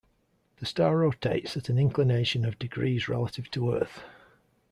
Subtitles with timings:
[0.57, 4.01] The star rotates at an inclination of degrees relative to Earth.